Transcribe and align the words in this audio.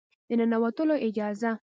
د 0.29 0.31
ننوتلو 0.39 0.95
اجازه 1.07 1.51